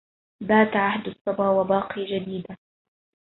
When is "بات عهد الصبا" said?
0.41-1.49